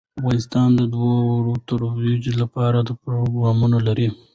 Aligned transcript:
افغانستان 0.19 0.69
د 0.77 0.79
واوره 1.05 1.53
د 1.59 1.63
ترویج 1.67 2.23
لپاره 2.41 2.79
پروګرامونه 3.03 3.77
لري. 3.87 4.07